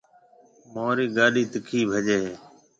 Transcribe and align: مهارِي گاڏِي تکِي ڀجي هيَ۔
مهارِي 0.73 1.05
گاڏِي 1.15 1.43
تکِي 1.51 1.79
ڀجي 1.91 2.17
هيَ۔ 2.23 2.31